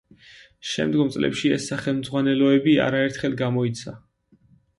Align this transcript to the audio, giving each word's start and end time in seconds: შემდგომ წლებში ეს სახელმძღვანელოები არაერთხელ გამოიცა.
შემდგომ 0.69 1.11
წლებში 1.15 1.51
ეს 1.57 1.67
სახელმძღვანელოები 1.73 2.75
არაერთხელ 2.87 3.37
გამოიცა. 3.45 3.97